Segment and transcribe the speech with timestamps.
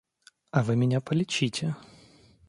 [0.49, 1.75] А вы меня полечите.